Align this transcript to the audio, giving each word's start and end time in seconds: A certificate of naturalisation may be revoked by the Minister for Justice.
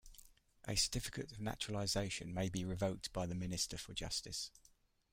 A 0.67 0.75
certificate 0.75 1.31
of 1.31 1.39
naturalisation 1.39 2.33
may 2.33 2.49
be 2.49 2.65
revoked 2.65 3.13
by 3.13 3.27
the 3.27 3.35
Minister 3.35 3.77
for 3.77 3.93
Justice. 3.93 4.49